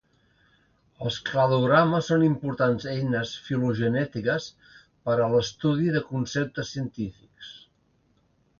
Els 1.07 1.17
cladogrames 1.27 2.09
són 2.11 2.23
importants 2.27 2.87
eines 2.93 3.35
filogenètiques 3.49 4.49
per 5.05 5.19
a 5.27 5.31
l'estudi 5.37 5.95
de 5.99 6.05
conceptes 6.11 6.75
científics. 6.79 7.55